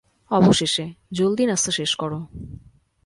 অবশেষে, 0.31 0.85
জলদি 1.11 1.45
নাস্তা 1.45 1.71
শেষ 1.71 1.91
কর। 1.95 2.11